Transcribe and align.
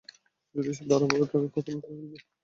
যদি 0.55 0.71
সে 0.73 0.83
ধরা 0.89 1.05
পড়ে, 1.09 1.25
তাকে 1.25 1.47
খতম 1.47 1.75
করে 1.77 1.95
ফেলবে! 1.95 2.17